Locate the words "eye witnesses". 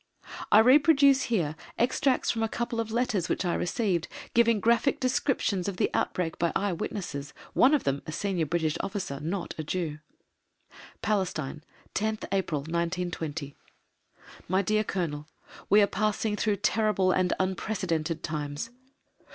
6.55-7.35